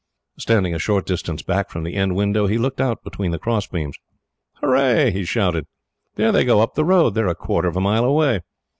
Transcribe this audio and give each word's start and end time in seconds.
Standing 0.39 0.73
a 0.73 0.79
short 0.79 1.05
distance 1.05 1.43
back 1.43 1.69
from 1.69 1.83
the 1.83 1.93
end 1.93 2.15
window, 2.15 2.47
he 2.47 2.57
looked 2.57 2.81
out 2.81 3.03
between 3.03 3.29
the 3.29 3.37
crossbeams. 3.37 3.99
"Hurrah!" 4.55 5.11
he 5.11 5.25
shouted. 5.25 5.67
"There 6.15 6.31
they 6.31 6.43
go 6.43 6.59
up 6.59 6.73
the 6.73 6.83
road. 6.83 7.11
They 7.11 7.21
are 7.21 7.27
a 7.27 7.35
quarter 7.35 7.67
of 7.67 7.75
a 7.77 7.81
mile 7.81 8.05
away. 8.05 8.41